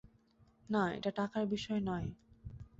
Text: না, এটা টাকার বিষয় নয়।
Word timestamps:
না, 0.69 0.83
এটা 0.93 1.11
টাকার 1.11 1.43
বিষয় 1.47 1.81
নয়। 1.81 2.07